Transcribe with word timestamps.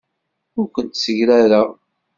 Ur 0.59 0.67
kent-ssegrareɣ. 0.75 1.67